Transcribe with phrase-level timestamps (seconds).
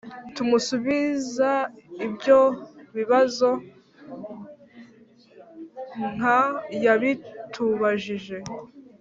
[0.33, 1.51] tumusubiza
[2.05, 2.39] ibyo
[2.95, 3.49] bibazo
[6.15, 6.23] nk
[6.85, 8.37] yabitubajije.